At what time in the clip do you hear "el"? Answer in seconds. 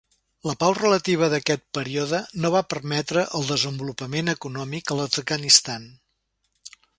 3.41-3.45